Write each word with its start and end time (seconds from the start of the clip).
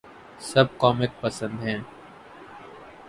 سب 0.41 0.67
کو 0.77 0.91
میک 0.93 1.11
پسند 1.21 1.59
ہیں 1.63 1.79